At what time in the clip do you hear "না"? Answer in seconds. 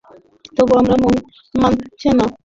2.17-2.25